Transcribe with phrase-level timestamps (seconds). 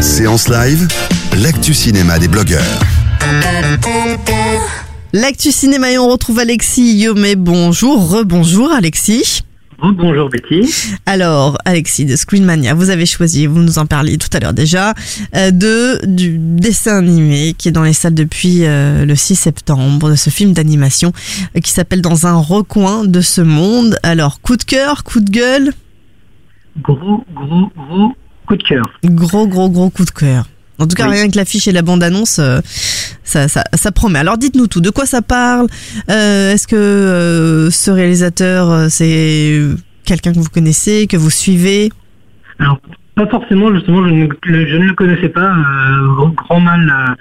[0.00, 0.88] Séance live,
[1.40, 2.80] l'actu cinéma des blogueurs.
[5.12, 7.36] L'actu cinéma et on retrouve Alexis Yomé.
[7.36, 9.42] Bonjour, rebonjour Alexis.
[9.80, 10.68] Bonjour Betty.
[11.06, 14.94] Alors Alexis de Screenmania, vous avez choisi, vous nous en parliez tout à l'heure déjà,
[15.36, 20.10] euh, de du dessin animé qui est dans les salles depuis euh, le 6 septembre,
[20.10, 21.12] de ce film d'animation
[21.56, 23.96] euh, qui s'appelle Dans un recoin de ce monde.
[24.02, 25.72] Alors coup de cœur, coup de gueule,
[26.82, 28.12] Gros, gros, gros
[28.56, 28.84] coup de cœur.
[29.04, 30.46] gros gros gros coup de cœur.
[30.78, 31.14] En tout cas, Oui.
[31.14, 32.58] rien que l'affiche et la bande-annonce, euh,
[33.22, 34.18] ça, ça, ça promet.
[34.18, 35.68] Alors dites-nous tout, de quoi ça parle?
[36.10, 39.60] Euh, Est-ce que euh, ce réalisateur, c'est
[40.04, 41.92] quelqu'un que vous connaissez, que vous suivez?
[42.58, 42.80] Alors,
[43.14, 45.54] pas forcément, justement, je ne, le- je ne le connaissais pas.
[46.16, 47.16] grand- mal,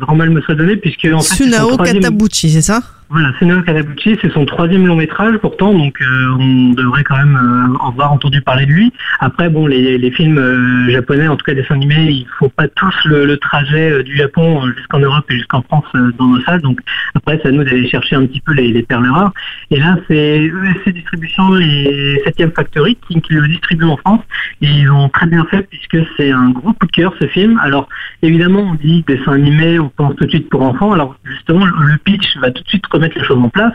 [0.00, 2.82] grand mal me soit donné, puisque en fait, Sunao Katabuchi, c'est ça?
[3.12, 7.34] Voilà, Sunao Katabuchi, c'est son troisième long métrage, pourtant, donc euh, on devrait quand même
[7.34, 8.92] euh, avoir entendu parler de lui.
[9.18, 12.94] Après, bon, les, films euh, japonais, en tout cas dessins animés, il faut pas tous
[13.06, 15.86] le, trajet du Japon jusqu'en Europe et jusqu'en France
[16.18, 16.60] dans nos salles.
[16.60, 16.78] Donc
[17.16, 19.32] après, c'est à nous d'aller chercher un petit peu les, les perles rares.
[19.72, 24.20] Et là, c'est ESC Distribution et 7ème Factory qui, le distribuent en France.
[24.62, 27.58] Et ils ont très bien fait puisque c'est un gros coup de cœur ce film.
[27.64, 27.88] Alors
[28.22, 30.92] évidemment, on dit dessin animé, on pense tout de suite pour enfants.
[30.92, 33.72] Alors justement, le pitch va tout de suite remettre les choses en place.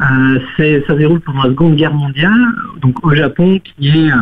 [0.00, 2.46] Euh, ça se déroule pendant la Seconde Guerre mondiale,
[2.80, 4.16] donc au Japon, qui est euh,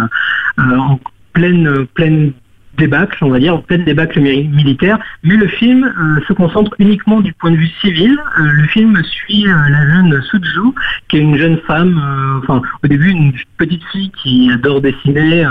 [0.58, 1.00] euh, en
[1.32, 2.32] pleine pleine
[2.76, 4.98] débâcle, on va dire, en pleine débâcle mi- militaire.
[5.22, 5.92] Mais le film
[6.26, 8.16] se concentre uniquement du point de vue civil.
[8.38, 10.72] Le film suit la jeune Suzu,
[11.08, 12.00] qui est une jeune femme,
[12.42, 15.46] enfin au début une petite fille qui adore dessiner,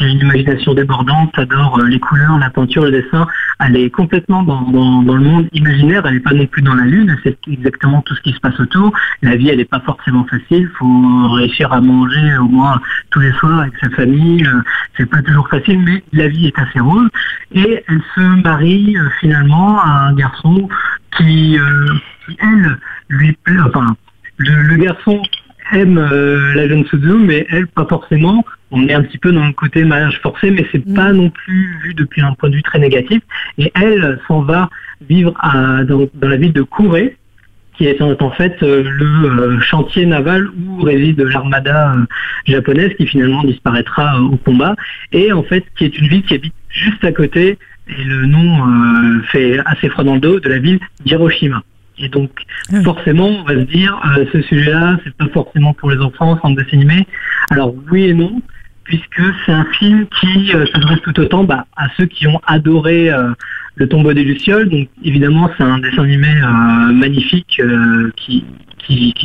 [0.00, 3.26] qui a une imagination débordante, adore euh, les couleurs, la peinture, le dessin.
[3.58, 7.14] Elle est complètement dans, le monde imaginaire, elle n'est pas non plus dans la lune,
[7.22, 8.92] sait exactement tout ce qui se passe autour.
[9.20, 12.80] La vie, elle n'est pas forcément facile, il faut réussir à manger au moins
[13.10, 14.46] tous les soirs avec sa famille.
[14.46, 14.62] euh,
[14.96, 17.08] C'est pas toujours facile, mais la vie est assez rose.
[17.52, 20.66] Et elle se marie euh, finalement à un garçon
[21.18, 21.58] qui,
[22.38, 22.78] elle,
[23.08, 23.96] lui plaît, enfin,
[24.38, 25.20] le, garçon
[25.72, 28.42] aime la jeune Suzu, mais elle, pas forcément.
[28.70, 30.94] On est un petit peu dans le côté mariage forcé, mais c'est Mm.
[30.94, 33.20] pas non plus vu depuis un point de vue très négatif.
[33.58, 34.70] Et elle s'en va
[35.08, 37.16] vivre à, dans, dans la ville de Kouré,
[37.76, 39.06] qui est en, fait euh, le
[39.56, 42.04] euh, chantier naval où réside l'armada euh,
[42.46, 44.76] japonaise qui finalement disparaîtra au combat,
[45.12, 48.68] et en fait qui est une ville qui habite juste à côté, et le nom
[48.68, 51.62] euh, fait assez froid dans le dos, de la ville d'Hiroshima.
[51.98, 52.30] Et donc
[52.72, 52.82] Ah.
[52.82, 56.50] forcément, on va se dire, euh, ce sujet-là, c'est pas forcément pour les enfants, sans
[56.50, 57.06] dessin animé.
[57.50, 58.40] Alors oui et non,
[58.90, 63.08] puisque c'est un film qui euh, s'adresse tout autant bah, à ceux qui ont adoré
[63.08, 63.30] euh,
[63.76, 64.68] le tombeau des Lucioles.
[64.68, 67.62] Donc évidemment, c'est un dessin animé euh, magnifique
[68.16, 68.44] qui,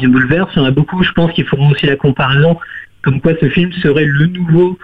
[0.03, 0.51] nous bouleverse.
[0.55, 2.59] Il y en a beaucoup, je pense, qui feront aussi la comparaison,
[3.01, 4.77] comme quoi ce film serait le nouveau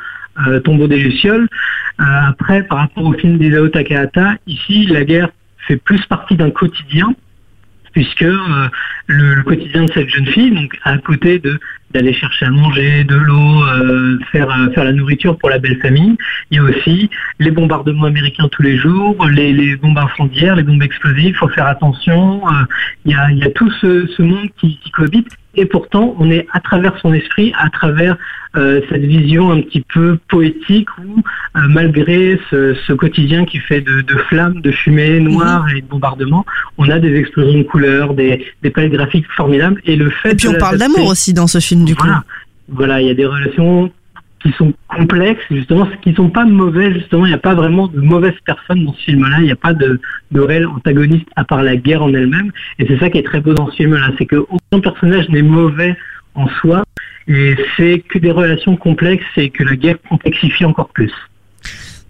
[0.63, 1.47] tombeau des Lucioles.
[1.99, 5.29] Après, par rapport au film d'Isao Takahata, ici, la guerre
[5.67, 7.13] fait plus partie d'un quotidien
[7.91, 8.69] puisque le,
[9.07, 11.59] le quotidien de cette jeune fille, donc à côté de
[11.93, 15.79] d'aller chercher à manger, de l'eau, euh, faire euh, faire la nourriture pour la belle
[15.81, 16.15] famille,
[16.49, 17.09] il y a aussi
[17.39, 21.49] les bombardements américains tous les jours, les, les bombes incendiaires, les bombes explosives, il faut
[21.49, 22.47] faire attention.
[22.47, 22.51] euh,
[23.05, 25.27] il y a il y a tout ce, ce monde qui, qui cohabite.
[25.55, 28.15] Et pourtant on est à travers son esprit, à travers
[28.55, 31.21] euh, cette vision un petit peu poétique où
[31.55, 36.45] malgré ce, ce quotidien qui fait de, de flammes, de fumée noire et de bombardements,
[36.77, 39.81] on a des explosions de couleurs, des, des palettes graphiques formidables.
[39.85, 42.03] Et le fait Et puis on parle d'amour aussi dans ce film du coup.
[42.05, 42.23] voilà.
[42.69, 43.91] Voilà, il y a des relations
[44.41, 47.99] qui sont complexes, justement, qui sont pas mauvaises, justement, il n'y a pas vraiment de
[47.99, 49.99] mauvaises personnes dans ce film-là, il n'y a pas de,
[50.31, 53.41] de réel antagoniste à part la guerre en elle-même, et c'est ça qui est très
[53.41, 55.95] beau dans ce film-là, c'est que aucun personnage n'est mauvais
[56.33, 56.83] en soi,
[57.27, 61.11] et c'est que des relations complexes et que la guerre complexifie encore plus.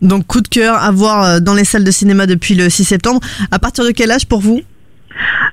[0.01, 2.85] Donc coup de cœur à voir euh, dans les salles de cinéma depuis le 6
[2.85, 3.19] septembre.
[3.51, 4.61] À partir de quel âge pour vous?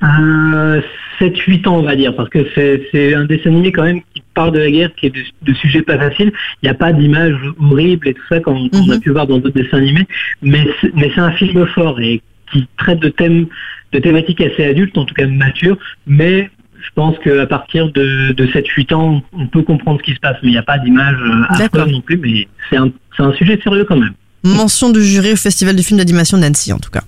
[0.03, 0.81] Euh,
[1.20, 4.53] 7-8 ans, on va dire, parce que c'est un dessin animé quand même qui parle
[4.53, 6.32] de la guerre, qui est de, de sujets pas faciles.
[6.62, 9.00] Il n'y a pas d'images horribles et tout ça comme on a Mhm.
[9.00, 10.06] pu voir dans d'autres dessins animés,
[10.43, 12.23] mais c'est un film fort et
[12.53, 13.47] qui traite de thèmes,
[13.93, 15.76] de thématiques assez adultes, en tout cas matures,
[16.06, 16.50] mais
[16.81, 20.37] je pense qu'à partir de, de 7-8 ans, on peut comprendre ce qui se passe,
[20.44, 21.81] mais il n'y a pas d'image euh, D'accord.
[21.81, 24.12] affreuse non plus, mais c'est un, sujet sérieux quand même.
[24.44, 27.03] Mention du jury au Festival du film d'animation d'Annecy, en tout cas.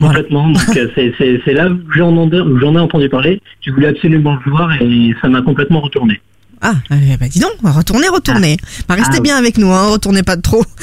[0.00, 0.48] Complètement.
[0.50, 3.40] Donc euh, c'est- c'est c'est là où j'en ai, entendu parler.
[3.60, 6.20] Je voulais absolument le voir et ça m'a complètement retourné.
[6.62, 6.98] Ah, ben,
[7.30, 8.58] dis donc, retournez, retournez.
[8.86, 10.64] Bah, restez Ah, bien avec nous, hein, retournez pas trop.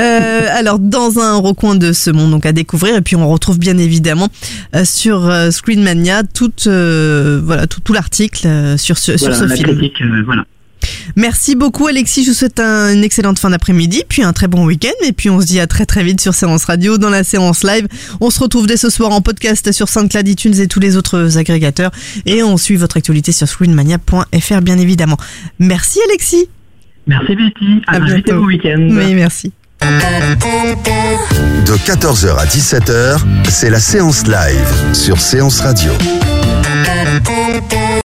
[0.00, 3.58] Euh, alors, dans un recoin de ce monde, donc à découvrir, et puis on retrouve
[3.58, 4.28] bien évidemment
[4.74, 9.36] euh, sur euh, Screen Mania tout, euh, voilà, tout, tout l'article euh, sur ce, Voilà,
[9.36, 9.76] sur ce film.
[9.76, 10.44] critique, voilà.
[11.14, 14.64] Merci beaucoup Alexis, je vous souhaite un- une excellente fin d'après-midi, puis un très bon
[14.66, 17.22] week-end, et puis on se dit à très très vite sur Séance Radio, dans la
[17.22, 17.86] séance live.
[18.20, 21.38] On se retrouve dès ce soir en podcast sur SoundCloud, iTunes et tous les autres
[21.38, 21.90] agrégateurs,
[22.26, 25.16] et on suit votre actualité sur screenmania.fr bien évidemment.
[25.58, 26.48] Merci Alexis.
[27.06, 27.82] Merci Betty.
[27.86, 28.40] À À, très vite et bientôt.
[28.40, 28.88] bon week-end.
[28.90, 29.52] Oui, merci.
[29.80, 33.18] De 14h à 17h,
[33.48, 35.92] c'est la séance live sur Séance Radio.